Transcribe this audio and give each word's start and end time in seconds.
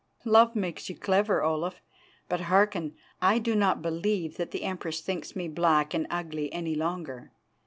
"Love 0.25 0.55
makes 0.55 0.89
you 0.89 0.95
clever, 0.97 1.43
Olaf. 1.43 1.75
But 2.27 2.39
hearken. 2.41 2.95
I 3.21 3.37
do 3.37 3.53
not 3.55 3.83
believe 3.83 4.37
that 4.37 4.49
the 4.49 4.63
Empress 4.63 4.99
thinks 5.01 5.35
me 5.35 5.47
black 5.47 5.93
and 5.93 6.07
ugly 6.09 6.51
any 6.51 6.73
longer. 6.73 7.31